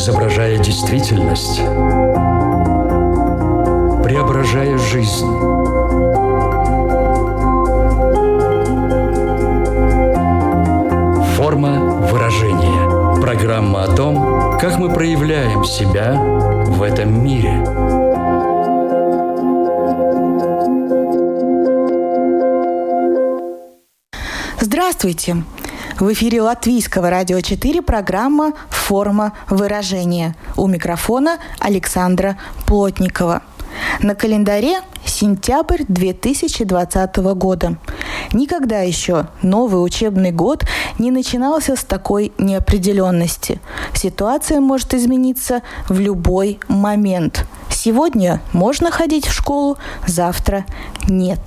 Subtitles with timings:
[0.00, 1.58] изображая действительность,
[4.02, 5.26] преображая жизнь.
[11.36, 13.20] Форма выражения.
[13.20, 17.62] Программа о том, как мы проявляем себя в этом мире.
[24.58, 25.44] Здравствуйте!
[25.98, 28.54] В эфире Латвийского радио 4 программа
[28.90, 30.34] «Форма выражения».
[30.56, 33.40] У микрофона Александра Плотникова.
[34.02, 37.76] На календаре сентябрь 2020 года.
[38.32, 40.64] Никогда еще новый учебный год
[40.98, 43.60] не начинался с такой неопределенности.
[43.94, 47.46] Ситуация может измениться в любой момент.
[47.70, 50.64] Сегодня можно ходить в школу, завтра
[51.08, 51.38] нет.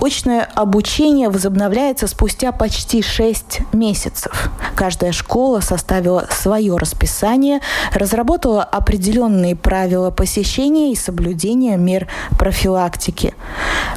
[0.00, 4.50] Очное обучение возобновляется спустя почти 6 месяцев.
[4.74, 7.60] Каждая школа составила свое расписание,
[7.92, 13.34] разработала определенные правила посещения и соблюдения мер профилактики.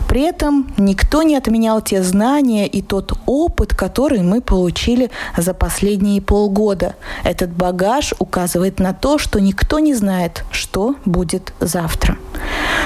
[0.07, 6.21] При этом никто не отменял те знания и тот опыт, который мы получили за последние
[6.21, 6.95] полгода.
[7.23, 12.17] Этот багаж указывает на то, что никто не знает, что будет завтра.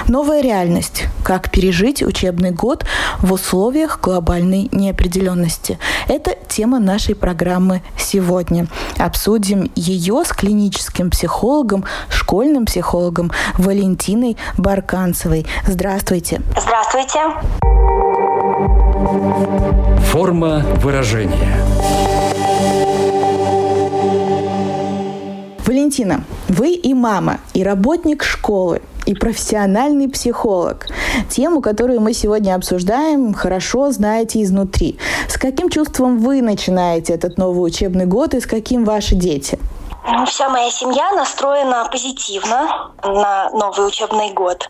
[0.08, 1.04] Новая реальность.
[1.24, 2.86] Как пережить учебный год
[3.20, 5.80] в условиях глобальной неопределенности.
[6.08, 8.68] Это тема нашей программы сегодня.
[8.98, 15.46] Обсудим ее с клиническим психологом, школьным психологом Валентиной Барканцевой.
[15.66, 16.42] Здравствуйте.
[16.58, 17.20] Здравствуйте.
[20.12, 21.58] Форма выражения.
[25.66, 28.82] Валентина, вы и мама, и работник школы,
[29.12, 30.88] и профессиональный психолог.
[31.30, 34.98] Тему, которую мы сегодня обсуждаем, хорошо знаете изнутри.
[35.28, 39.60] С каким чувством вы начинаете этот новый учебный год и с каким ваши дети?
[40.04, 44.68] Ну, вся моя семья настроена позитивно на новый учебный год.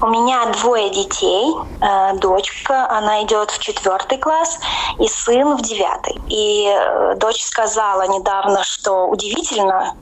[0.00, 1.52] У меня двое детей.
[1.80, 4.60] Э, дочка, она идет в четвертый класс,
[5.00, 6.20] и сын в девятый.
[6.28, 9.94] И э, дочь сказала недавно, что удивительно,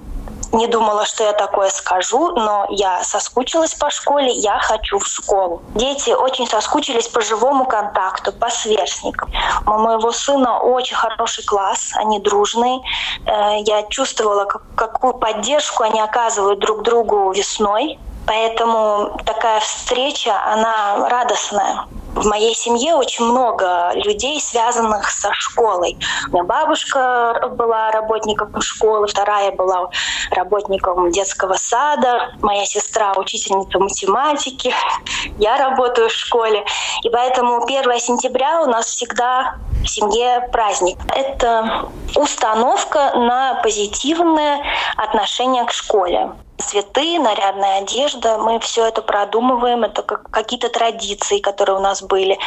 [0.53, 5.63] не думала, что я такое скажу, но я соскучилась по школе, я хочу в школу.
[5.75, 9.31] Дети очень соскучились по живому контакту, по сверстникам.
[9.67, 12.81] У моего сына очень хороший класс, они дружные.
[13.27, 17.99] Э, я чувствовала, какую поддержку они оказывают друг другу весной.
[18.27, 21.87] Поэтому такая встреча, она радостная.
[22.17, 25.99] В моей семье очень много людей, связанных со школой.
[26.29, 29.91] У меня бабушка была работником школы, вторая была
[30.31, 34.75] работником детского сада, моя сестра учительница математики,
[35.39, 36.65] я работаю в школе.
[37.03, 40.97] И поэтому 1 сентября у нас всегда в семье праздник.
[41.15, 44.63] Это установка на позитивное
[44.97, 46.33] отношение к школе
[46.67, 48.39] цветы, нарядная одежда.
[48.39, 52.39] Мы все это продумываем, это как какие-то традиции, которые у нас были.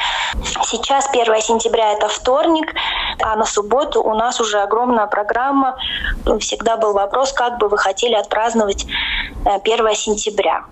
[0.63, 2.73] Сейчас 1 сентября это вторник,
[3.23, 5.77] а на субботу у нас уже огромная программа.
[6.39, 8.85] Всегда был вопрос, как бы вы хотели отпраздновать
[9.45, 10.65] 1 э, сентября.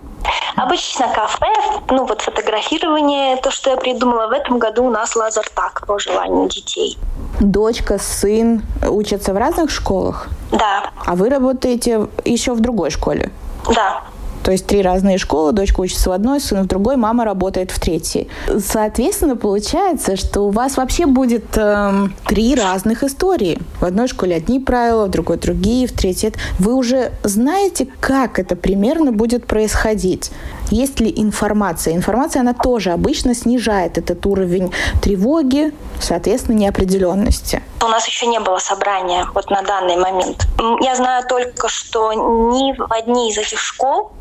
[0.55, 1.53] Обычно кафе,
[1.89, 6.49] ну вот фотографирование, то, что я придумала в этом году, у нас лазертак по желанию
[6.49, 6.97] детей.
[7.39, 10.27] Дочка, сын учатся в разных школах?
[10.51, 10.89] Да.
[11.05, 13.31] А вы работаете еще в другой школе?
[13.73, 14.01] Да.
[14.47, 17.81] То есть три разные школы, дочка учится в одной, сын в другой, мама работает в
[17.81, 18.29] третьей.
[18.57, 23.59] Соответственно, получается, что у вас вообще будет эм, три разных истории.
[23.81, 26.31] В одной школе одни правила, в другой другие, в третьей...
[26.59, 30.31] Вы уже знаете, как это примерно будет происходить?
[30.71, 31.93] Есть ли информация?
[31.95, 37.61] Информация, она тоже обычно снижает этот уровень тревоги, соответственно, неопределенности.
[37.83, 40.47] У нас еще не было собрания вот на данный момент.
[40.81, 44.11] Я знаю только, что ни в одни из этих школ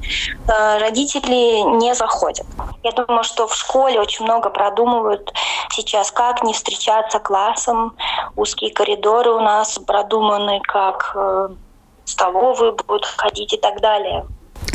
[0.46, 2.46] э, родители не заходят.
[2.82, 5.32] Я думаю, что в школе очень много продумывают
[5.70, 7.96] сейчас, как не встречаться классом.
[8.36, 11.48] Узкие коридоры у нас продуманы, как э,
[12.04, 14.26] столовые будут ходить и так далее.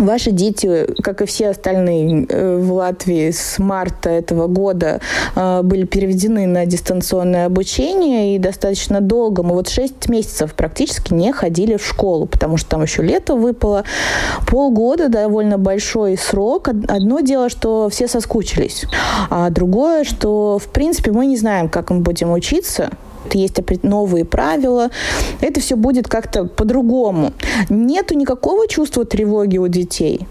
[0.01, 4.99] Ваши дети, как и все остальные э, в Латвии с марта этого года,
[5.35, 9.43] э, были переведены на дистанционное обучение и достаточно долго.
[9.43, 13.83] Мы вот 6 месяцев практически не ходили в школу, потому что там еще лето выпало.
[14.47, 16.69] Полгода довольно большой срок.
[16.69, 18.85] Одно дело, что все соскучились,
[19.29, 22.89] а другое, что, в принципе, мы не знаем, как мы будем учиться,
[23.33, 24.89] есть новые правила,
[25.41, 27.33] это все будет как-то по-другому.
[27.69, 30.27] Нету никакого чувства тревоги у детей.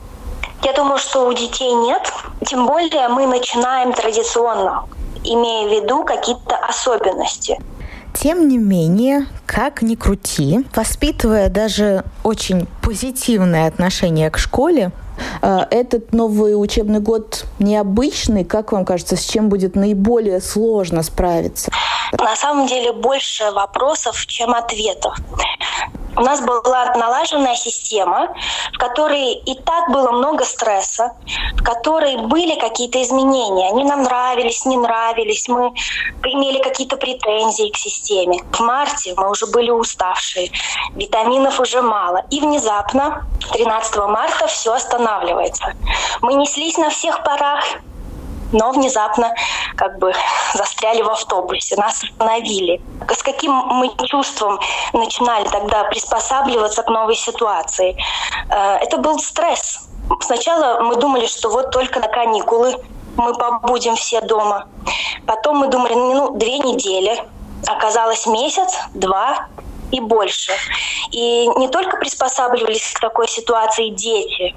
[0.62, 2.02] Я думаю, что у детей нет.
[2.47, 4.85] Тем более мы начинаем традиционно,
[5.25, 7.58] имея в виду какие-то особенности.
[8.12, 14.91] Тем не менее, как ни крути, воспитывая даже очень позитивное отношение к школе,
[15.43, 18.45] этот новый учебный год необычный.
[18.45, 21.71] Как вам кажется, с чем будет наиболее сложно справиться?
[22.19, 25.17] На самом деле больше вопросов, чем ответов.
[26.21, 28.35] У нас была налаженная система,
[28.75, 31.13] в которой и так было много стресса,
[31.57, 33.71] в которой были какие-то изменения.
[33.71, 35.73] Они нам нравились, не нравились, мы
[36.25, 38.39] имели какие-то претензии к системе.
[38.53, 40.51] В марте мы уже были уставшие,
[40.95, 42.23] витаминов уже мало.
[42.29, 43.25] И внезапно
[43.55, 45.73] 13 марта все останавливается.
[46.21, 47.65] Мы неслись на всех парах,
[48.52, 49.32] но внезапно
[49.76, 50.12] как бы
[50.55, 52.81] застряли в автобусе, нас остановили.
[53.08, 54.58] С каким мы чувством
[54.93, 57.97] начинали тогда приспосабливаться к новой ситуации?
[58.50, 59.88] Э, это был стресс.
[60.20, 62.76] Сначала мы думали, что вот только на каникулы
[63.17, 64.67] мы побудем все дома.
[65.26, 67.23] Потом мы думали, ну, две недели.
[67.67, 69.49] Оказалось месяц, два
[69.93, 70.52] и больше.
[71.11, 74.55] И не только приспосабливались к такой ситуации дети,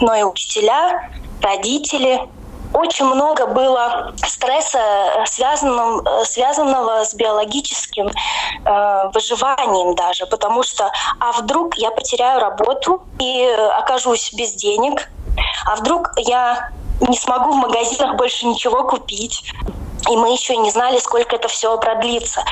[0.00, 1.10] но и учителя,
[1.42, 2.28] родители,
[2.72, 8.08] очень много было стресса, э, связанного, э, связанного с биологическим
[8.64, 13.44] э, выживанием даже, потому что а вдруг я потеряю работу и
[13.78, 15.08] окажусь без денег,
[15.66, 16.70] а вдруг я
[17.00, 19.42] не смогу в магазинах больше ничего купить,
[20.08, 22.44] и мы еще не знали, сколько это все продлится.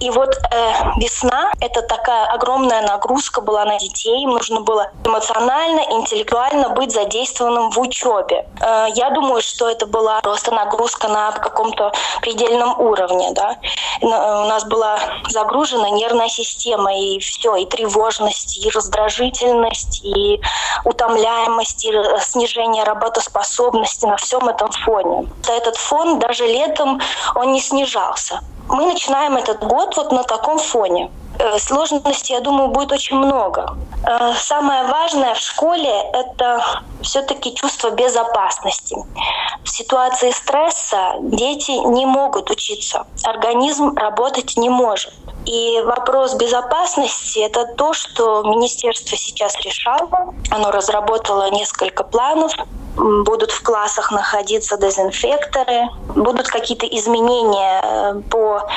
[0.00, 4.22] И вот э, весна— это такая огромная нагрузка была на детей.
[4.22, 8.46] Им нужно было эмоционально, интеллектуально быть задействованным в учебе.
[8.60, 13.30] Э, я думаю, что это была просто нагрузка на каком-то предельном уровне.
[13.32, 13.56] Да?
[14.00, 14.98] У нас была
[15.28, 20.40] загружена нервная система, и все, и тревожность, и раздражительность, и
[20.84, 25.28] утомляемость, и снижение работоспособности на всем этом фоне.
[25.48, 26.87] Этот фон даже летом
[27.34, 28.40] он не снижался.
[28.68, 31.10] Мы начинаем этот год вот на таком фоне.
[31.38, 33.76] Э, сложностей, я думаю, будет очень много.
[34.04, 38.96] Э, самое важное в школе— это все-таки чувство безопасности.
[39.62, 45.12] В ситуации стресса дети не могут учиться, организм работать не может.
[45.46, 50.34] И вопрос безопасности— это то, что министерство сейчас решало.
[50.50, 52.52] Оно разработало несколько планов.
[52.96, 58.68] Будут в классах находиться дезинфекторы, будут какие-то изменения э, по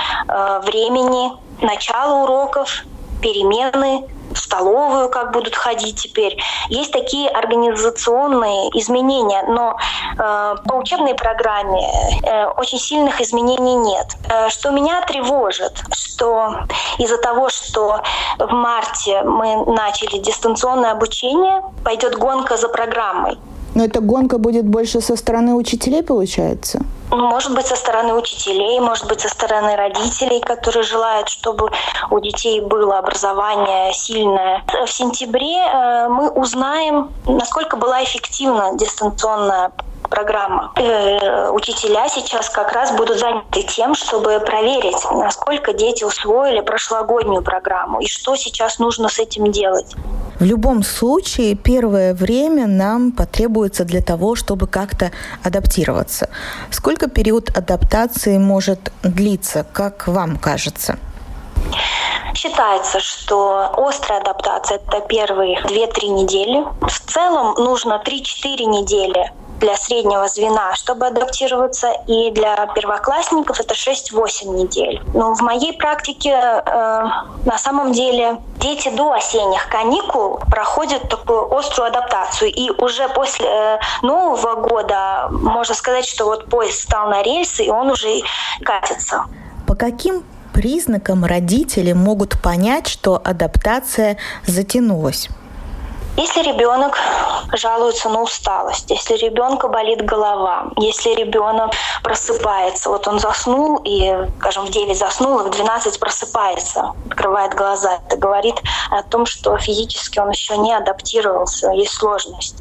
[0.64, 1.32] времени
[1.62, 2.84] начала уроков,
[3.22, 6.38] перемены, в столовую как будут ходить теперь.
[6.70, 9.78] Есть такие организационные изменения, но
[10.18, 11.86] э, по учебной программе
[12.24, 14.08] э, очень сильных изменений нет.
[14.30, 16.56] Э, что меня тревожит, что
[16.98, 18.02] из-за того, что
[18.40, 23.38] в марте мы начали дистанционное обучение, пойдет гонка за программой.
[23.76, 26.82] Но эта гонка будет больше со стороны учителей, получается?
[27.12, 31.70] Может быть, со стороны учителей, может быть, со стороны родителей, которые желают, чтобы
[32.10, 34.64] у детей было образование сильное.
[34.86, 39.74] В сентябре э, мы узнаем, насколько была эффективна дистанционная
[40.10, 40.72] программа.
[40.76, 48.00] Э, учителя сейчас как раз будут заняты тем, чтобы проверить, насколько дети усвоили прошлогоднюю программу
[48.00, 49.96] и что сейчас нужно с этим делать.
[50.42, 55.12] В любом случае, первое время нам потребуется для того, чтобы как-то
[55.44, 56.30] адаптироваться.
[56.72, 60.98] Сколько период адаптации может длиться, как вам кажется?
[62.34, 66.66] Считается, что острая адаптация– это первые 2-3 недели.
[66.88, 74.48] В целом нужно 3-4 недели для среднего звена, чтобы адаптироваться, и для первоклассников это 6-8
[74.56, 75.02] недель.
[75.14, 76.62] Но в моей практике э,
[77.46, 83.80] на самом деле дети до осенних каникул проходят такую острую адаптацию, и уже после э,
[84.02, 88.22] Нового года можно сказать, что вот поезд стал на рельсы, и он уже
[88.64, 89.26] катится.
[89.68, 95.30] По каким признакам родители могут понять, что адаптация затянулась?
[96.18, 96.98] Если ребенок
[97.54, 101.72] жалуется на усталость, если ребенка болит голова, если ребенок
[102.04, 108.00] просыпается, вот он заснул и, скажем, в 9 заснул, и в 12 просыпается, открывает глаза,
[108.06, 108.56] это говорит
[108.90, 112.56] о том, что физически он еще не адаптировался, есть сложность.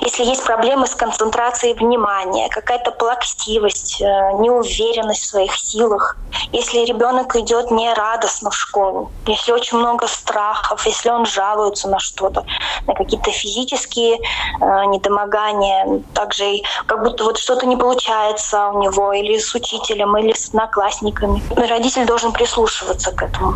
[0.00, 4.04] Если есть проблемы с концентрацией внимания, какая-то плаксивость, э,
[4.38, 6.16] неуверенность в своих силах,
[6.52, 11.98] если ребенок идет не радостно в школу, если очень много страхов, если он жалуется на
[11.98, 12.44] что-то,
[12.86, 19.38] на какие-то физические э, недомогания, также как будто вот что-то не получается у него или
[19.38, 21.42] с учителем, или с одноклассниками.
[21.56, 23.54] Родитель должен прислушиваться к этому.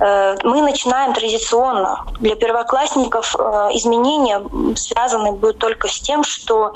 [0.00, 2.04] Э, мы начинаем традиционно.
[2.20, 4.42] Для первоклассников э, изменения
[4.76, 6.72] связаны будут только с тем, что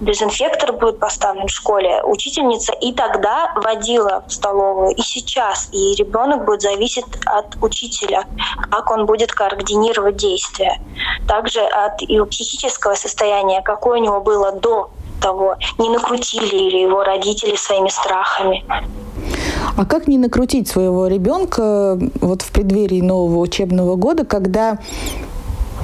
[0.00, 5.68] дезинфектор будет поставлен в школе, учительница и тогда водила в столовую, и сейчас.
[5.72, 8.24] И ребенок будет зависеть от учителя,
[8.70, 10.80] как он будет координировать действия.
[11.26, 14.90] Также от его психического состояния, какое у него было до
[15.20, 18.64] того, не накрутили ли его родители своими страхами.
[19.76, 24.78] А как не накрутить своего ребенка вот в преддверии нового учебного года, когда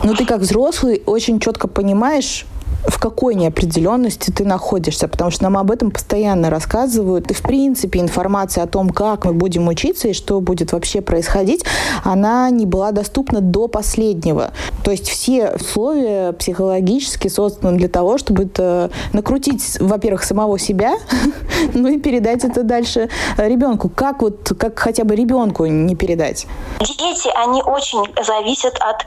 [0.04, 2.46] ну, ты как взрослый очень четко понимаешь,
[2.86, 7.30] в какой неопределенности ты находишься, потому что нам об этом постоянно рассказывают.
[7.30, 11.64] И, в принципе, информация о том, как мы будем учиться и что будет вообще происходить,
[12.04, 14.52] она не была доступна до последнего.
[14.84, 20.94] То есть все условия психологически созданы для того, чтобы это накрутить, во-первых, самого себя,
[21.74, 23.88] ну и передать это дальше ребенку.
[23.88, 26.46] Как вот, как хотя бы ребенку не передать?
[26.80, 29.04] Дети, они очень зависят от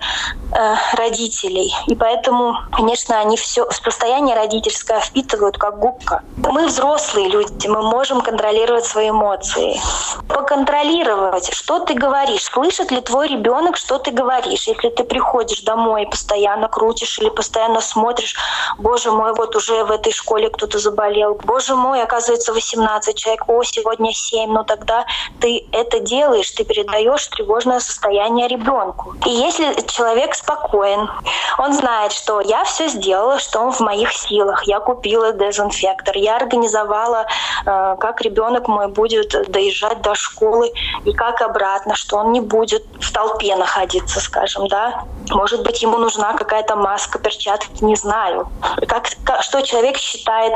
[0.52, 1.74] э, родителей.
[1.88, 6.24] И поэтому, конечно, они все состояние родительское впитывают как губка.
[6.38, 9.80] Мы взрослые люди, мы можем контролировать свои эмоции.
[10.28, 14.68] Поконтролировать, что ты говоришь, слышит ли твой ребенок, что ты говоришь.
[14.68, 18.36] Если ты приходишь домой и постоянно крутишь или постоянно смотришь,
[18.78, 23.64] боже мой, вот уже в этой школе кто-то заболел, боже мой, оказывается 18 человек, о,
[23.64, 25.06] сегодня 7, ну тогда
[25.40, 29.16] ты это делаешь, ты передаешь тревожное состояние ребенку.
[29.26, 31.10] И если человек спокоен,
[31.58, 34.64] он знает, что я все сделала, что что в моих силах.
[34.64, 37.28] Я купила дезинфектор, я организовала,
[37.66, 40.72] э, как ребенок мой будет доезжать до школы
[41.06, 45.04] и как обратно, что он не будет в толпе находиться, скажем, да.
[45.30, 48.48] Может быть, ему нужна какая-то маска, перчатки, не знаю.
[48.88, 50.54] Как, как, что человек считает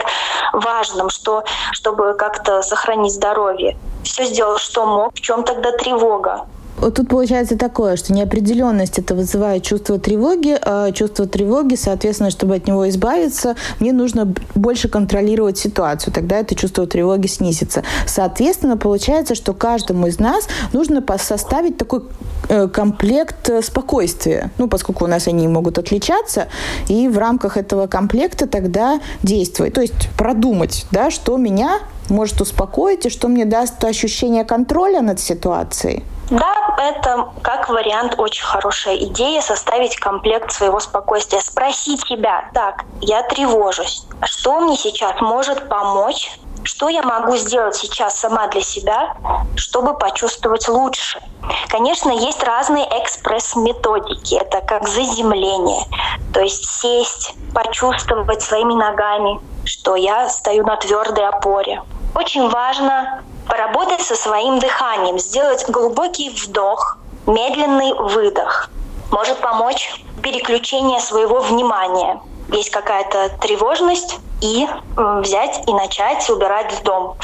[0.54, 3.78] важным, что, чтобы как-то сохранить здоровье.
[4.04, 5.14] Все сделал, что мог.
[5.14, 6.48] В чем тогда тревога?
[6.80, 12.56] Вот тут получается такое, что неопределенность это вызывает чувство тревоги, а чувство тревоги, соответственно, чтобы
[12.56, 17.84] от него избавиться, мне нужно больше контролировать ситуацию, тогда это чувство тревоги снизится.
[18.06, 22.04] Соответственно, получается, что каждому из нас нужно составить такой
[22.48, 26.48] э, комплект э, спокойствия, ну, поскольку у нас они могут отличаться,
[26.90, 31.80] и в рамках этого комплекта тогда действовать, то есть продумать, да, что меня
[32.10, 36.04] может успокоить и что мне даст ощущение контроля над ситуацией.
[36.30, 41.40] Да, это как вариант очень хорошая идея составить комплект своего спокойствия.
[41.40, 48.20] Спросить себя, так, я тревожусь, что мне сейчас может помочь что я могу сделать сейчас
[48.20, 49.16] сама для себя,
[49.56, 51.22] чтобы почувствовать лучше?
[51.70, 54.36] Конечно, есть разные экспресс-методики.
[54.36, 55.86] Это как заземление.
[56.34, 61.82] То есть сесть, почувствовать своими ногами, что я стою на твердой опоре.
[62.14, 68.70] Очень важно поработать со своим дыханием, сделать глубокий вдох, медленный выдох.
[69.12, 72.22] Может помочь переключение своего внимания.
[72.50, 77.18] Есть какая-то тревожность, и взять и начать убирать в дом,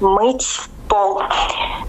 [0.00, 0.46] мыть
[0.88, 1.22] пол,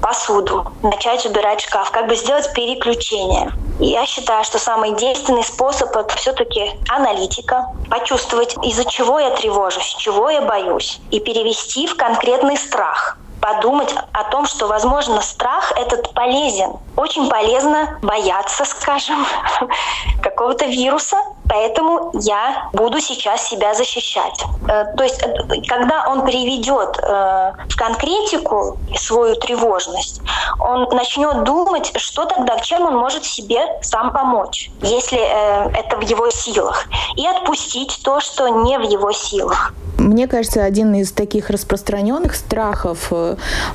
[0.02, 3.52] посуду, начать убирать шкаф, как бы сделать переключение.
[3.80, 10.30] Я считаю, что самый действенный способ это все-таки аналитика, почувствовать, из-за чего я тревожусь, чего
[10.30, 16.78] я боюсь, и перевести в конкретный страх подумать о том, что, возможно, страх этот полезен.
[16.96, 19.26] Очень полезно бояться, скажем,
[20.24, 21.18] какого-то вируса,
[21.50, 24.44] поэтому я буду сейчас себя защищать.
[24.68, 30.22] Э, то есть, э, когда он приведет э, в конкретику свою тревожность,
[30.60, 36.30] он начнет думать, что тогда, чем он может себе сам помочь, если это в его
[36.30, 36.86] силах,
[37.16, 39.74] и отпустить то, что не в его силах.
[39.98, 43.12] Мне кажется, один из таких распространенных страхов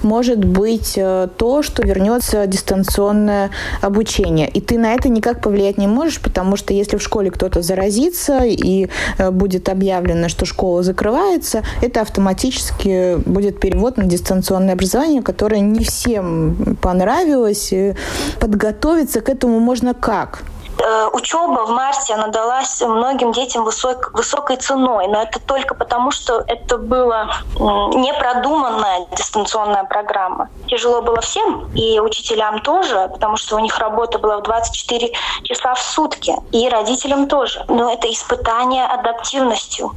[0.02, 4.48] может быть то, что вернется дистанционное обучение.
[4.48, 8.40] И ты на это никак повлиять не можешь, потому что если в школе кто-то заразится
[8.44, 8.88] и
[9.18, 15.84] э, будет объявлено, что школа закрывается, это автоматически будет перевод на дистанционное образование, которое не
[15.84, 17.72] всем понравилось.
[17.72, 17.94] И
[18.40, 20.42] подготовиться к этому можно как?
[20.80, 26.10] Э, учеба в марте, она далась многим детям высок, высокой ценой, но это только потому,
[26.10, 30.48] что это была непродуманная дистанционная программа.
[30.68, 35.74] Тяжело было всем, и учителям тоже, потому что у них работа была в 24 часа
[35.74, 37.64] в сутки, и родителям тоже.
[37.68, 39.92] Но это испытание адаптивностью,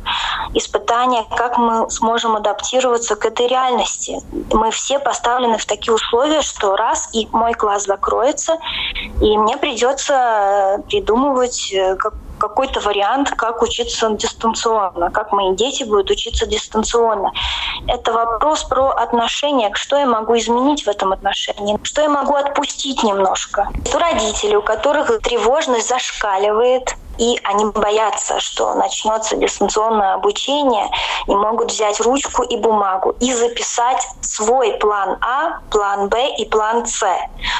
[0.54, 4.20] испытание, как мы сможем адаптироваться к этой реальности.
[4.52, 8.58] Мы все поставлены в такие условия, что раз и мой класс закроется,
[9.22, 16.10] и мне придется придумывать, э, как, какой-то вариант, как учиться дистанционно, как мои дети будут
[16.10, 17.32] учиться дистанционно.
[17.88, 23.04] Это вопрос про отношения, что я могу изменить в этом отношении, что я могу отпустить
[23.04, 23.70] немножко.
[23.94, 30.90] У родителей, у которых тревожность зашкаливает, и они боятся, что начнется дистанционное обучение
[31.28, 36.86] и могут взять ручку и бумагу и записать свой план А, план Б и план
[36.86, 37.06] С.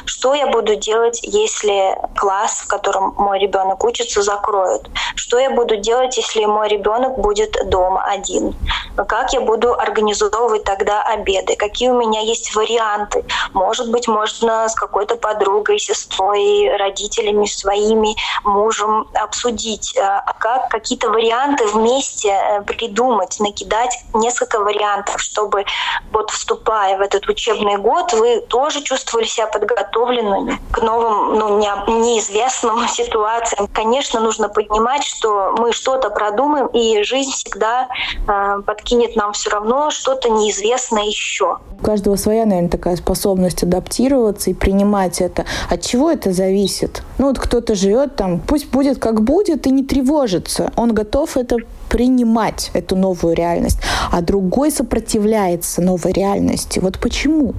[0.04, 4.90] Что я буду делать, если класс, в котором мой ребенок учится, закроют?
[5.14, 8.56] Что я буду делать, если мой ребенок будет дома один?
[8.96, 11.56] Как я буду организовывать тогда обеды?
[11.56, 13.24] Какие у меня есть варианты?
[13.52, 21.10] Может быть, можно с какой-то подругой, сестрой, родителями своими, мужем обсудить обсудить, э, как какие-то
[21.10, 25.64] варианты вместе э, придумать, накидать несколько вариантов, чтобы
[26.12, 31.68] вот вступая в этот учебный год, вы тоже чувствовали себя подготовленными к новым, ну, не,
[32.00, 33.68] неизвестным ситуациям.
[33.72, 37.88] Конечно, нужно понимать, что мы что-то продумаем, и жизнь всегда
[38.28, 41.58] э, подкинет нам все равно что-то неизвестное еще.
[41.80, 45.44] У каждого своя, наверное, такая способность адаптироваться и принимать это.
[45.68, 47.02] От чего это зависит?
[47.18, 50.72] Ну вот кто-то живет там, пусть будет как будет и не тревожится.
[50.76, 51.56] Он готов это
[51.88, 53.78] принимать эту новую реальность,
[54.10, 56.78] а другой сопротивляется новой реальности.
[56.78, 57.54] Вот почему?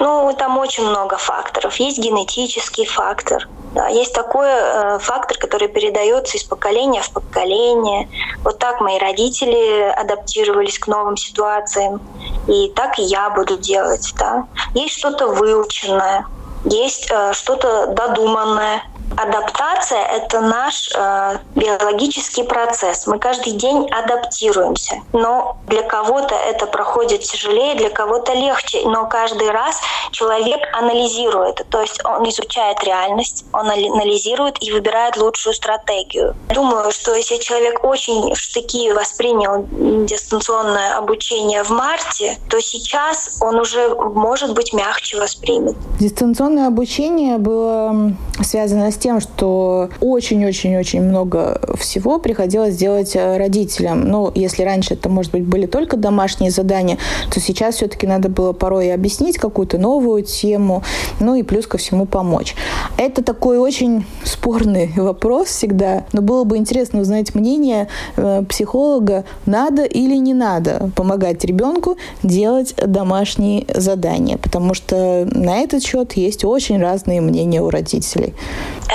[0.00, 1.76] Ну, там очень много факторов.
[1.76, 8.08] Есть генетический фактор, да, есть такой э, фактор, который передается из поколения в поколение.
[8.42, 12.00] Вот так мои родители адаптировались к новым ситуациям,
[12.48, 14.14] и так я буду делать.
[14.18, 14.46] Да.
[14.74, 16.24] Есть что-то выученное,
[16.64, 18.82] есть э, что-то додуманное,
[19.16, 23.06] Адаптация— это наш э, биологический процесс.
[23.06, 24.96] Мы каждый день адаптируемся.
[25.12, 28.82] Но для кого-то это проходит тяжелее, для кого-то легче.
[28.84, 29.80] Но каждый раз
[30.10, 31.64] человек анализирует.
[31.70, 36.34] То есть он изучает реальность, он анализирует и выбирает лучшую стратегию.
[36.52, 39.66] Думаю, что если человек очень в штыки воспринял
[40.04, 45.76] дистанционное обучение в марте, то сейчас он уже, может быть, мягче воспримет.
[45.98, 54.00] Дистанционное обучение было связано с с тем, что очень-очень-очень много всего приходилось делать э, родителям.
[54.00, 56.98] Ну, если раньше это, может быть, были только домашние задания,
[57.32, 60.82] то сейчас все-таки надо было порой объяснить какую-то новую тему,
[61.20, 62.56] ну и плюс ко всему помочь.
[62.98, 69.84] Это такой очень спорный вопрос всегда, но было бы интересно узнать мнение э, психолога, надо
[69.84, 76.80] или не надо помогать ребенку делать домашние задания, потому что на этот счет есть очень
[76.80, 78.34] разные мнения у родителей.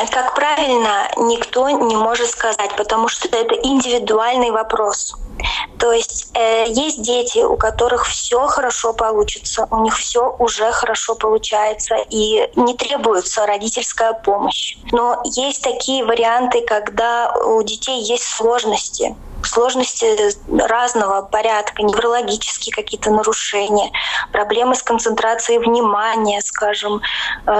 [0.01, 5.15] Э, как правильно, никто не может сказать, потому что это индивидуальный вопрос.
[5.79, 11.15] То есть э, есть дети, у которых все хорошо получится, у них все уже хорошо
[11.15, 14.77] получается, и не требуется родительская помощь.
[14.91, 19.15] Но есть такие варианты, когда у детей есть сложности,
[19.51, 20.05] сложности
[20.49, 23.91] разного порядка, неврологические какие-то нарушения,
[24.31, 27.01] проблемы с концентрацией внимания, скажем,
[27.45, 27.51] э,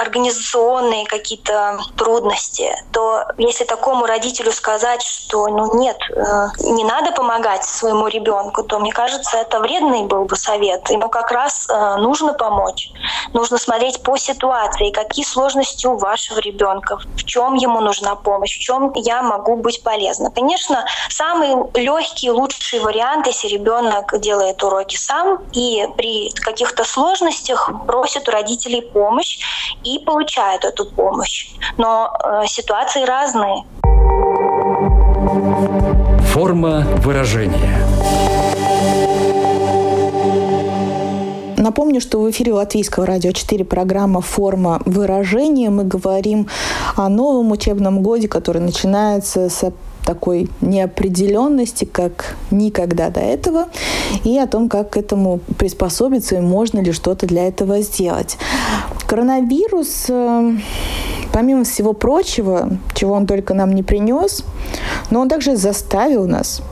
[0.00, 7.64] организационные какие-то трудности, то если такому родителю сказать, что ну нет, э, не надо помогать
[7.64, 10.90] своему ребенку, то мне кажется, это вредный был бы совет.
[10.90, 12.90] Ему как раз э, нужно помочь.
[13.32, 18.60] Нужно смотреть по ситуации, какие сложности у вашего ребенка, в чем ему нужна помощь, в
[18.60, 20.30] чем я могу быть полезна.
[20.30, 28.28] Конечно, Самый легкий, лучший вариант, если ребенок делает уроки сам и при каких-то сложностях просит
[28.28, 29.38] у родителей помощь
[29.84, 31.48] и получает эту помощь.
[31.76, 33.64] Но э, ситуации разные.
[36.32, 37.86] Форма выражения.
[41.56, 45.68] Напомню, что в эфире Латвийского радио 4 программа «Форма выражения».
[45.68, 46.48] Мы говорим
[46.94, 49.72] о новом учебном годе, который начинается с
[50.06, 53.66] такой неопределенности, как никогда до этого,
[54.24, 58.38] и о том, как к этому приспособиться и можно ли что-то для этого сделать.
[59.06, 60.52] Коронавирус, э,
[61.32, 64.44] помимо всего прочего, чего он только нам не принес,
[65.10, 66.62] но он также заставил нас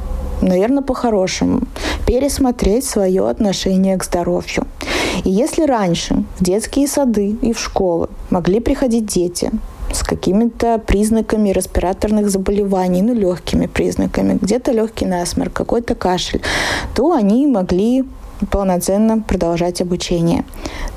[0.40, 1.62] наверное, по-хорошему,
[2.07, 4.66] пересмотреть свое отношение к здоровью.
[5.25, 9.51] И если раньше в детские сады и в школы могли приходить дети
[9.94, 16.42] с какими-то признаками респираторных заболеваний, ну, легкими признаками, где-то легкий насморк, какой-то кашель,
[16.94, 18.04] то они могли
[18.50, 20.44] полноценно продолжать обучение.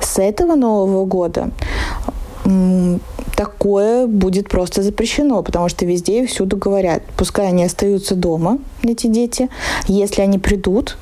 [0.01, 1.51] С этого Нового года
[3.35, 9.07] такое будет просто запрещено, потому что везде и всюду говорят, пускай они остаются дома, эти
[9.07, 9.49] дети,
[9.87, 10.97] если они придут,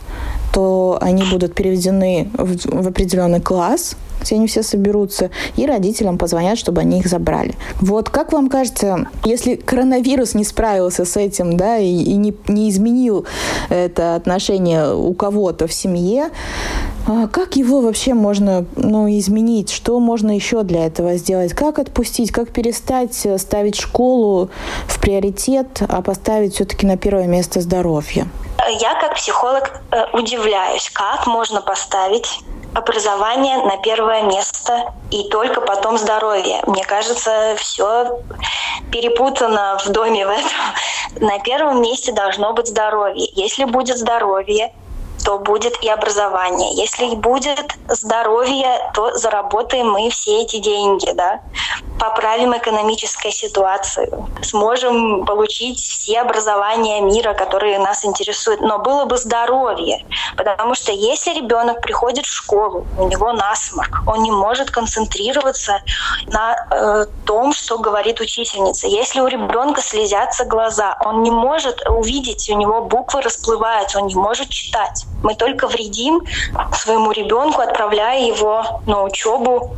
[0.55, 6.57] что они будут переведены в, в определенный класс, где они все соберутся, и родителям позвонят,
[6.57, 7.55] чтобы они их забрали.
[7.81, 12.69] Вот как вам кажется, если коронавирус не справился с этим, да, и, и не, не
[12.69, 13.25] изменил
[13.67, 16.29] это отношение у кого-то в семье,
[17.05, 19.69] а как его вообще можно ну, изменить?
[19.71, 21.51] Что можно еще для этого сделать?
[21.51, 22.31] Как отпустить?
[22.31, 24.49] Как перестать ставить школу
[24.87, 28.27] в приоритет, а поставить все-таки на первое место здоровье?
[28.67, 32.39] Я как психолог э, удивляюсь, как можно поставить
[32.73, 36.61] образование на первое место и только потом здоровье.
[36.67, 38.19] Мне кажется, все
[38.91, 40.49] перепутано в доме в этом.
[41.27, 43.29] На первом месте должно быть здоровье.
[43.33, 44.73] Если будет здоровье,
[45.25, 46.75] то будет и образование.
[46.75, 51.41] Если будет здоровье, то заработаем мы все эти деньги, да,
[51.99, 58.61] поправим экономическую ситуацию, сможем получить все образования мира, которые нас интересуют.
[58.61, 60.05] Но было бы здоровье,
[60.37, 65.81] потому что если ребенок приходит в школу, у него насморк, он не может концентрироваться
[66.27, 68.85] на э, том, что говорит учительница.
[68.85, 74.15] Если у ребенка слезятся глаза, он не может увидеть, у него буквы расплываются, он не
[74.15, 76.21] может читать мы только вредим
[76.73, 79.75] своему ребенку, отправляя его на учебу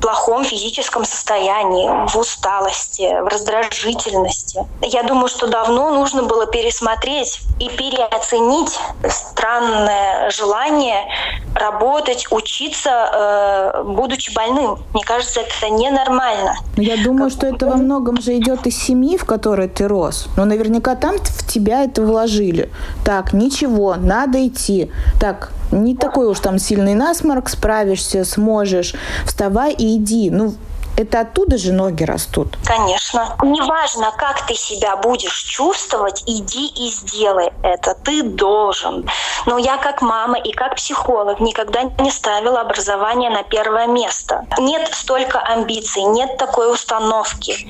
[0.00, 4.66] плохом физическом состоянии, в усталости, в раздражительности.
[4.82, 8.78] Я думаю, что давно нужно было пересмотреть и переоценить
[9.08, 11.06] странное желание
[11.54, 14.78] работать, учиться, э, будучи больным.
[14.92, 16.54] Мне кажется, это ненормально.
[16.76, 17.38] Я думаю, как...
[17.38, 20.28] что это во многом же идет из семьи, в которой ты рос.
[20.36, 22.70] Но наверняка там в тебя это вложили.
[23.04, 24.90] Так, ничего, надо идти.
[25.20, 28.94] Так, не такой уж там сильный насморк, справишься, сможешь.
[29.24, 30.30] Вставай и иди.
[30.30, 30.54] Ну,
[30.96, 32.56] это оттуда же ноги растут.
[32.64, 33.36] Конечно.
[33.42, 37.94] Неважно, как ты себя будешь чувствовать, иди и сделай это.
[37.94, 39.08] Ты должен.
[39.44, 44.46] Но я как мама и как психолог никогда не ставила образование на первое место.
[44.58, 47.68] Нет столько амбиций, нет такой установки.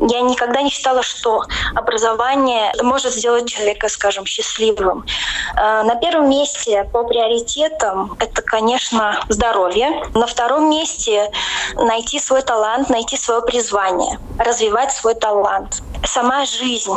[0.00, 1.42] Я никогда не считала, что
[1.74, 5.04] образование может сделать человека, скажем, счастливым.
[5.56, 10.04] Э, на первом месте по приоритетам это, конечно, здоровье.
[10.14, 11.30] На втором месте
[11.74, 15.82] найти свой талант талант, найти свое призвание, развивать свой талант.
[16.04, 16.92] Сама жизнь,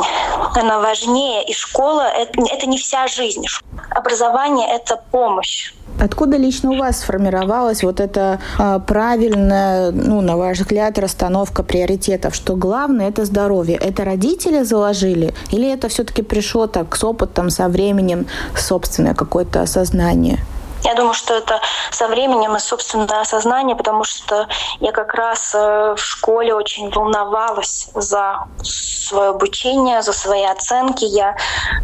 [0.54, 3.44] она важнее, и школа это,— не вся жизнь.
[3.90, 5.72] Образование— это помощь.
[6.00, 12.34] Откуда лично у вас сформировалась вот эта э, правильная, ну, на ваш взгляд, расстановка приоритетов,
[12.34, 13.76] что главное это здоровье?
[13.76, 20.38] Это родители заложили или это все-таки пришло так с опытом, со временем, собственное какое-то осознание?
[20.84, 24.48] Я думаю, что это со временем и собственное осознание, потому что
[24.80, 31.04] я как раз э, в школе очень волновалась за свое обучение, за свои оценки.
[31.04, 31.36] Я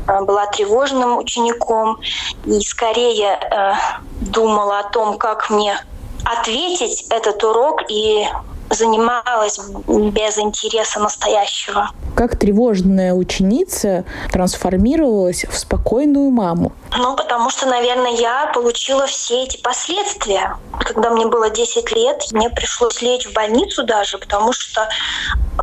[0.06, 2.00] э, была тревожным учеником
[2.44, 3.74] и скорее э,
[4.20, 5.78] думала о том, как мне
[6.24, 8.26] ответить этот урок и
[8.70, 11.90] занималась без интереса настоящего.
[12.14, 16.72] Как тревожная ученица трансформировалась в спокойную маму?
[16.96, 20.56] Ну, потому что, наверное, я получила все эти последствия.
[20.80, 24.88] Когда мне было 10 лет, мне пришлось лечь в больницу даже, потому что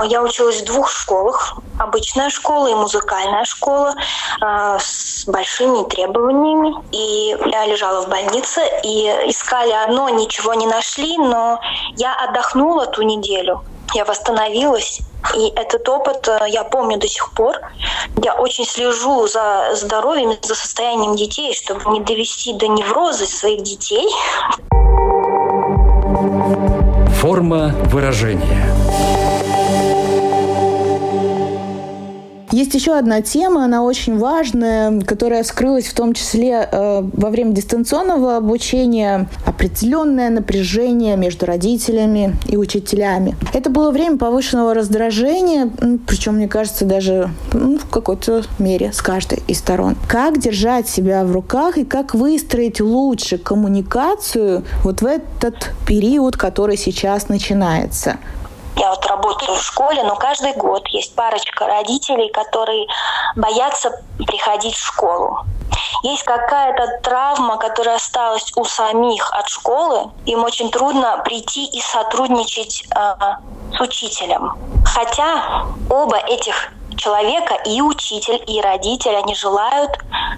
[0.04, 1.58] я училась в двух школах.
[1.80, 3.96] Обычная школа и музыкальная школа
[4.42, 6.76] э, с большими требованиями.
[6.92, 11.60] И я лежала в больнице, и искали одно, ничего не нашли, но
[11.96, 13.64] я отдохнула ту неделю.
[13.93, 15.02] Я восстановилась.
[15.36, 17.58] И этот опыт э, я помню до сих пор.
[18.24, 24.08] Я очень слежу за здоровьем, за состоянием детей, чтобы не довести до невроза своих детей.
[27.19, 28.64] Форма выражения.
[32.56, 37.52] Есть еще одна тема, она очень важная, которая вскрылась в том числе э, во время
[37.52, 39.28] дистанционного обучения.
[39.46, 43.36] Определенное напряжение между родителями и учителями.
[43.52, 45.70] Это было время повышенного раздражения,
[46.08, 49.98] причем, мне кажется, даже ну, в какой-то мере с каждой из сторон.
[50.08, 56.78] Как держать себя в руках и как выстроить лучше коммуникацию вот в этот период, который
[56.78, 58.15] сейчас начинается?
[58.78, 62.88] Я вот работаю в школе, но каждый год есть парочка родителей, которые
[63.36, 65.46] боятся приходить в школу.
[66.04, 70.12] Есть какая-то травма, которая осталась у самих от школы.
[70.26, 73.16] Им очень трудно прийти и сотрудничать э,
[73.76, 74.54] с учителем.
[74.86, 79.92] Хотя оба этих человека, и учитель, и родитель, они желают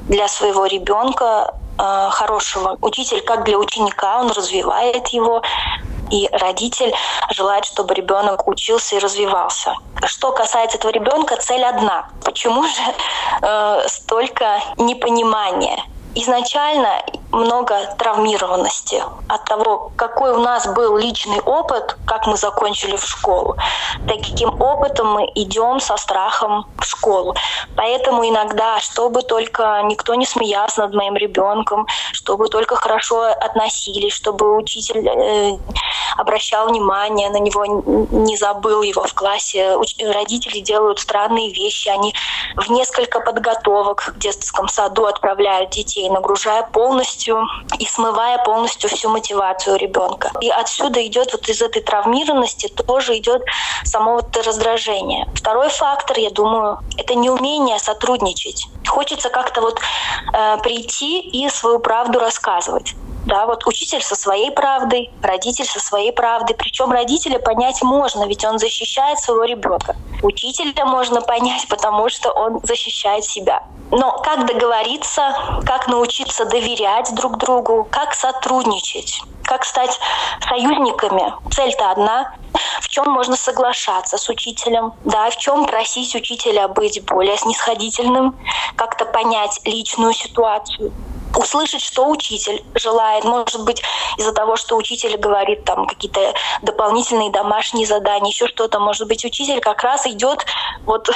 [0.08, 2.78] для своего ребенка э, хорошего.
[2.82, 5.42] Учитель как для ученика, он развивает его,
[6.12, 6.94] и родитель
[7.32, 9.76] желает, чтобы ребенок учился и развивался.
[10.06, 12.10] Что касается этого ребенка, цель одна.
[12.24, 12.82] Почему же
[13.42, 15.84] э, столько непонимания?
[16.18, 23.04] изначально много травмированности от того, какой у нас был личный опыт, как мы закончили в
[23.04, 23.56] школу.
[24.08, 27.36] Таким опытом мы идем со страхом в школу.
[27.76, 31.86] Поэтому иногда, чтобы только никто не смеялся над моим ребенком,
[32.28, 35.58] чтобы только хорошо относились, чтобы учитель э,
[36.18, 37.66] обращал внимание на него,
[38.12, 39.78] не забыл его в классе.
[40.00, 42.14] Родители делают странные вещи, они
[42.58, 47.48] в несколько подготовок в детском саду отправляют детей, нагружая полностью
[47.80, 50.32] и смывая полностью всю мотивацию ребенка.
[50.42, 53.42] И отсюда идет вот из этой травмированности тоже идет
[53.86, 55.30] само вот раздражение.
[55.34, 58.68] Второй фактор, я думаю, это неумение сотрудничать.
[58.86, 59.80] Хочется как-то вот
[60.34, 62.96] э, прийти и свою правду рассказывать.
[63.28, 66.56] Да, вот учитель со своей правдой, родитель со своей правдой.
[66.56, 69.98] Причем родителя понять можно, ведь он защищает своего ребенка.
[70.24, 73.64] Учителя можно понять, потому что он защищает себя.
[73.92, 80.00] Но как договориться, как научиться доверять друг другу, как сотрудничать, как стать
[80.48, 81.34] союзниками.
[81.52, 82.34] Цель-то одна.
[82.82, 88.38] В чем можно соглашаться с учителем, да, в чем просить учителя быть более снисходительным,
[88.78, 90.94] как-то понять личную ситуацию
[91.36, 93.24] услышать, что учитель желает.
[93.24, 93.82] Может быть,
[94.18, 98.80] из-за того, что учитель говорит там какие-то дополнительные домашние задания, еще что-то.
[98.80, 100.46] Может быть, учитель как раз идет,
[100.86, 101.10] вот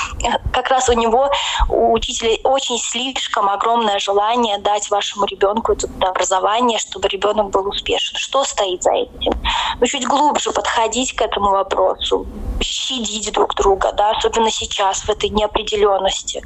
[0.52, 1.30] как раз у него,
[1.68, 8.16] у учителя очень слишком огромное желание дать вашему ребенку это образование, чтобы ребенок был успешен.
[8.16, 9.32] Что стоит за этим?
[9.80, 12.26] Ну, чуть глубже подходить к этому вопросу,
[12.60, 16.42] щадить друг друга, да, особенно сейчас, в этой неопределенности.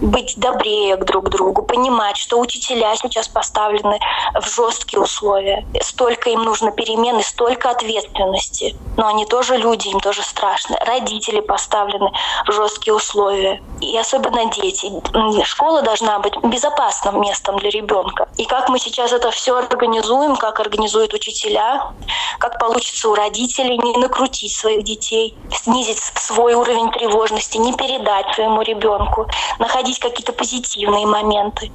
[0.00, 3.98] Быть добрее к друг другу, понимать, что учителя сейчас поставлены
[4.40, 5.66] в жесткие условия.
[5.80, 8.76] Столько им нужно перемен и столько ответственности.
[8.96, 10.76] Но они тоже люди, им тоже страшно.
[10.84, 12.10] Родители поставлены
[12.46, 13.62] в жесткие условия.
[13.80, 14.90] И особенно дети.
[15.44, 18.28] Школа должна быть безопасным местом для ребенка.
[18.36, 21.92] И как мы сейчас это все организуем, как организуют учителя,
[22.38, 28.62] как получится у родителей не накрутить своих детей, снизить свой уровень тревожности, не передать своему
[28.62, 29.26] ребенку,
[29.58, 31.70] находить какие-то позитивные моменты.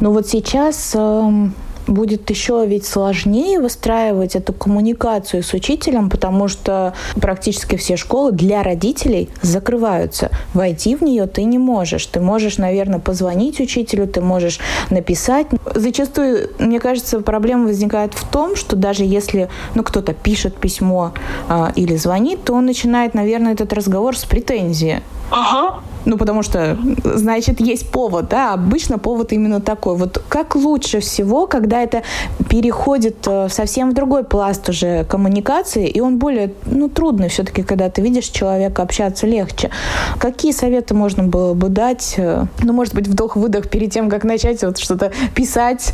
[0.00, 1.54] Но вот сейчас эм,
[1.90, 8.62] будет еще ведь сложнее выстраивать эту коммуникацию с учителем, потому что практически все школы для
[8.62, 10.30] родителей закрываются.
[10.54, 12.06] Войти в нее ты не можешь.
[12.06, 15.48] Ты можешь, наверное, позвонить учителю, ты можешь написать.
[15.74, 21.12] Зачастую, мне кажется, проблема возникает в том, что даже если ну, кто-то пишет письмо
[21.48, 25.02] а, или звонит, то он начинает, наверное, этот разговор с претензии.
[25.30, 25.80] Ага.
[26.06, 29.96] Ну, потому что, значит, есть повод, да, обычно повод именно такой.
[29.96, 32.02] Вот как лучше всего, когда это
[32.48, 37.90] переходит э, совсем в другой пласт уже коммуникации, и он более, ну, трудный все-таки, когда
[37.90, 39.70] ты видишь человека, общаться легче.
[40.18, 42.14] Какие советы можно было бы дать?
[42.16, 45.92] Э, ну, может быть, вдох-выдох перед тем, как начать вот что-то писать?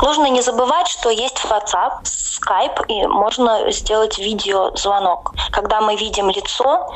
[0.00, 5.34] Нужно не забывать, что есть WhatsApp, Skype, и можно сделать видеозвонок.
[5.50, 6.90] Когда мы видим лицо,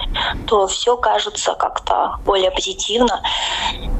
[0.47, 3.23] то все кажется как-то более позитивно.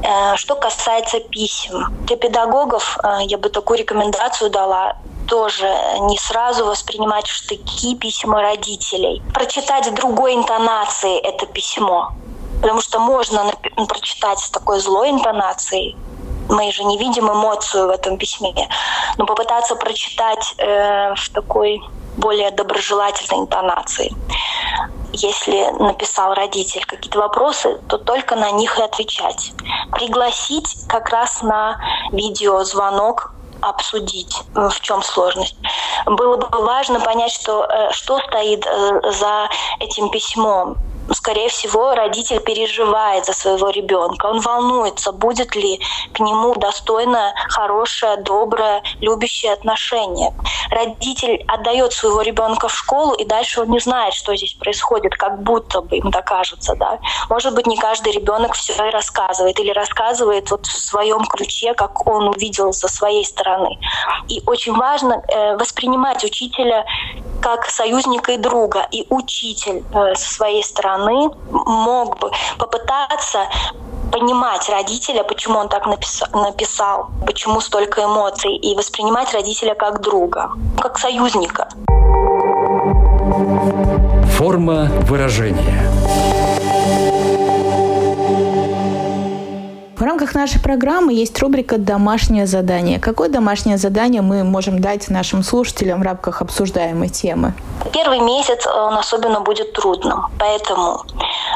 [0.03, 4.95] Э, что касается писем, для педагогов э, я бы такую рекомендацию дала
[5.27, 5.67] тоже
[6.01, 9.21] не сразу воспринимать в штыки письма родителей.
[9.33, 12.11] Прочитать другой интонации это письмо.
[12.61, 13.51] Потому что можно
[13.87, 15.97] прочитать с такой злой интонацией,
[16.47, 18.53] мы же не видим эмоцию в этом письме,
[19.17, 21.81] но попытаться прочитать э, в такой
[22.17, 24.13] более доброжелательной интонации.
[25.17, 29.53] Если написал родитель какие-то вопросы, то только на них и отвечать.
[29.91, 31.79] Пригласить как раз на
[32.11, 35.55] видеозвонок обсудить, в чем сложность.
[36.05, 39.49] Было бы важно понять, что, э, что стоит э, за
[39.79, 40.77] этим письмом
[41.13, 44.25] скорее всего, родитель переживает за своего ребенка.
[44.25, 45.79] Он волнуется, будет ли
[46.13, 50.33] к нему достойное, хорошее, доброе, любящее отношение.
[50.71, 55.41] Родитель отдает своего ребенка в школу, и дальше он не знает, что здесь происходит, как
[55.43, 56.75] будто бы им докажется.
[56.75, 56.99] Да?
[57.29, 62.29] Может быть, не каждый ребенок все рассказывает или рассказывает вот в своем ключе, как он
[62.29, 63.77] увидел со своей стороны.
[64.27, 66.85] И очень важно э, воспринимать учителя
[67.41, 68.87] как союзника и друга.
[68.91, 73.47] И учитель э, со своей стороны мог бы попытаться
[74.11, 80.51] понимать родителя, почему он так написал, написал, почему столько эмоций, и воспринимать родителя как друга,
[80.79, 81.67] как союзника.
[84.37, 85.91] Форма выражения.
[89.97, 92.99] В рамках нашей программы есть рубрика «Домашнее задание».
[92.99, 97.53] Какое домашнее задание мы можем дать нашим слушателям в рамках обсуждаемой темы?
[97.91, 101.03] Первый месяц он особенно будет трудным, поэтому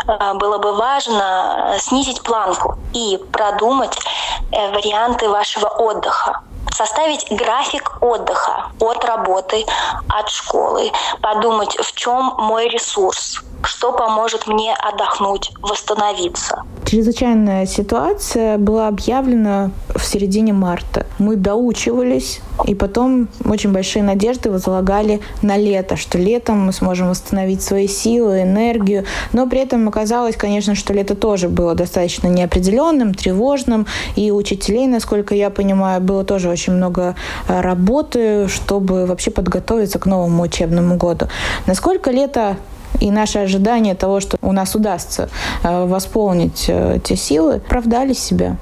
[0.07, 3.97] э, было бы важно снизить планку и продумать
[4.51, 6.41] варианты вашего отдыха
[6.79, 9.65] составить график отдыха от работы,
[10.07, 16.63] от школы, подумать, в чем мой ресурс, что поможет мне отдохнуть, восстановиться.
[16.89, 21.05] Чрезвычайная ситуация была объявлена в середине марта.
[21.19, 27.61] Мы доучивались, и потом очень большие надежды возлагали на лето, что летом мы сможем восстановить
[27.61, 29.05] свои силы, энергию.
[29.33, 33.85] Но при этом оказалось, конечно, что лето тоже было достаточно неопределенным, тревожным.
[34.15, 37.13] И учителей, насколько я понимаю, было тоже очень много
[37.47, 41.27] э, работы, чтобы вообще подготовиться к новому учебному году.
[41.67, 42.57] Насколько лето
[42.99, 45.29] и наши ожидания того, что у нас удастся
[45.63, 48.57] э, восполнить э, те силы, оправдали себя.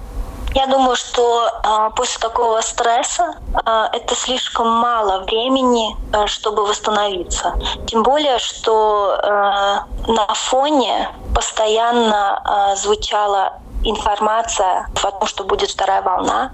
[0.54, 7.54] Я думаю, что э, после такого стресса э, это слишком мало времени, э, чтобы восстановиться.
[7.86, 16.02] Тем более, что э, на фоне постоянно э, звучала информация о том, что будет вторая
[16.02, 16.52] волна.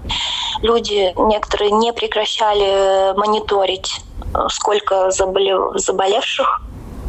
[0.60, 4.02] Люди некоторые не прекращали мониторить,
[4.48, 6.63] сколько заболевших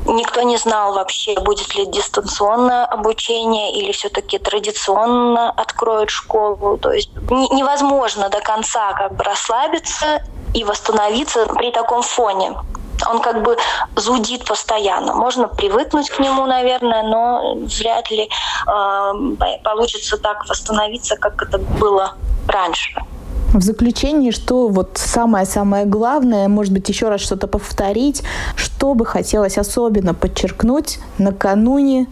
[0.05, 6.77] Никто не знал вообще, будет ли дистанционное обучение или все-таки традиционно откроют школу.
[6.77, 10.21] То есть невозможно до конца как бы расслабиться
[10.53, 12.53] и восстановиться при таком фоне.
[13.09, 13.57] Он как бы
[13.95, 15.15] зудит постоянно.
[15.15, 19.13] Можно привыкнуть к нему, наверное, но вряд ли э,
[19.63, 22.13] получится так восстановиться, как это было
[22.47, 23.01] раньше.
[23.55, 28.21] В заключении, что вот самое-самое главное, может быть, еще раз что-то повторить,
[28.57, 32.07] что бы хотелось особенно подчеркнуть накануне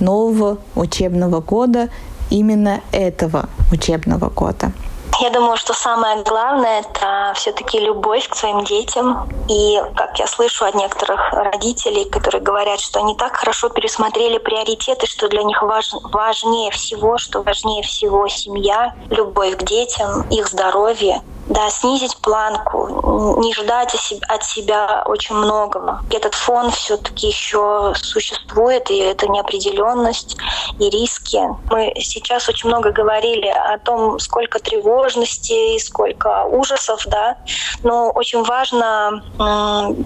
[0.00, 1.90] нового учебного года,
[2.30, 4.72] именно этого учебного года?
[5.18, 9.26] Я думаю, что самое главное– это все-таки любовь к своим детям.
[9.48, 15.06] И, как я слышу от некоторых родителей, которые говорят, что они так хорошо пересмотрели приоритеты,
[15.06, 21.22] что для них важ, важнее всего, что важнее всего семья, любовь к детям, их здоровье–
[21.48, 23.94] да, снизить планку, не ждать
[24.28, 26.00] от себя очень многого.
[26.10, 30.36] Этот фон все-таки еще существует, и это неопределенность
[30.78, 31.40] и риски.
[31.70, 37.36] Мы сейчас очень много говорили о том, сколько тревожности, сколько ужасов, да,
[37.82, 39.22] но очень важно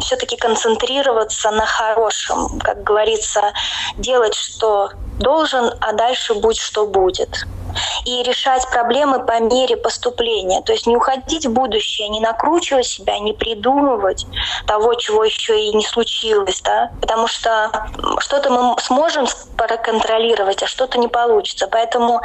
[0.00, 3.52] все-таки концентрироваться на хорошем, как говорится,
[3.96, 7.46] делать, что должен, а дальше будь что будет
[8.04, 10.62] и решать проблемы по мере поступления.
[10.62, 14.26] То есть не уходить в будущее, не накручивать себя, не придумывать
[14.66, 16.90] того, чего еще и не случилось, да?
[17.00, 17.70] потому что
[18.18, 21.68] что-то мы сможем проконтролировать, а что-то не получится.
[21.70, 22.20] Поэтому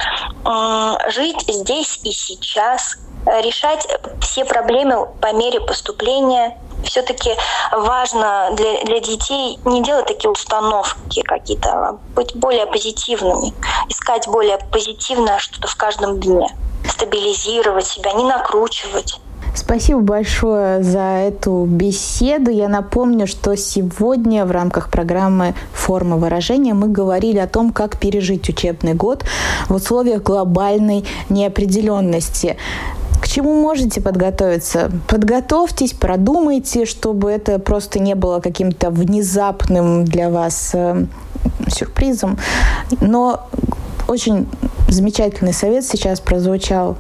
[1.10, 3.88] жить здесь и сейчас, решать
[4.22, 7.32] все проблемы по мере поступления, все-таки
[7.72, 13.54] важно для, для детей не делать такие установки какие-то, а быть более позитивными,
[13.90, 16.48] искать более позитивное что-то в каждом дне,
[16.88, 19.20] стабилизировать себя, не накручивать.
[19.56, 22.52] Спасибо большое за эту беседу.
[22.52, 28.50] Я напомню, что сегодня в рамках программы «Форма выражения» мы говорили о том, как пережить
[28.50, 29.24] учебный год
[29.70, 32.58] в условиях глобальной неопределенности.
[33.26, 34.92] К чему можете подготовиться?
[35.08, 41.08] Подготовьтесь, продумайте, чтобы это просто не было каким-то внезапным для вас э,
[41.68, 42.38] сюрпризом.
[43.02, 43.50] Но
[44.08, 44.46] очень
[44.88, 46.98] замечательный совет сейчас прозвучал.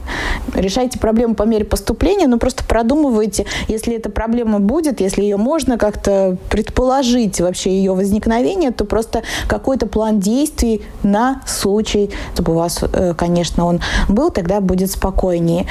[0.53, 5.77] Решайте проблему по мере поступления, но просто продумывайте, если эта проблема будет, если ее можно
[5.77, 12.79] как-то предположить вообще ее возникновение, то просто какой-то план действий на случай, чтобы у вас,
[12.81, 15.65] э, конечно, он был, тогда будет спокойнее.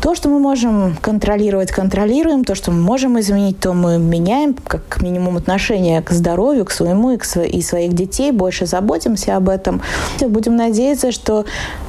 [0.00, 2.44] То, что мы можем контролировать, контролируем.
[2.44, 7.10] То, что мы можем изменить, то мы меняем, как минимум, отношение к здоровью, к своему
[7.10, 8.30] и, к сво- и своих детей.
[8.30, 9.82] Больше заботимся об этом.
[10.20, 11.44] Будем надеяться, что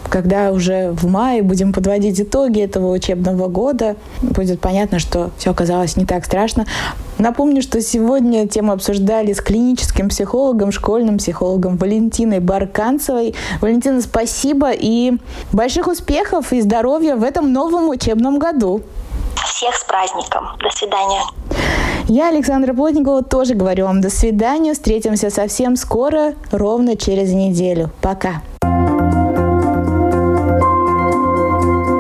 [0.09, 5.97] когда уже в мае будем подводить итоги этого учебного года, будет понятно, что все оказалось
[5.97, 6.65] не так страшно.
[7.19, 13.35] Напомню, что сегодня тему обсуждали с клиническим психологом, школьным психологом Валентиной Барканцевой.
[13.61, 15.13] Валентина, спасибо и
[15.51, 18.81] больших успехов и здоровья в этом новом учебном году.
[19.45, 20.47] Всех с праздником.
[20.59, 21.21] До свидания.
[22.07, 24.73] Я, Александра Плотникова, тоже говорю вам до свидания.
[24.73, 27.91] Встретимся совсем скоро, ровно через неделю.
[28.01, 28.41] Пока.